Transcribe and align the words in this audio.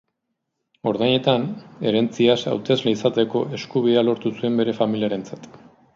Ordainetan, 0.91 1.45
herentziaz 1.89 2.39
hautesle 2.53 2.95
izateko 2.97 3.45
eskubidea 3.59 4.07
lortu 4.09 4.37
zuen 4.39 4.59
bere 4.63 4.77
familiarentzat. 4.81 5.47